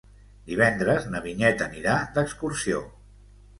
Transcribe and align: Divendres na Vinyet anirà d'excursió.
Divendres 0.51 1.05
na 1.11 1.21
Vinyet 1.27 1.63
anirà 1.67 1.99
d'excursió. 2.17 2.83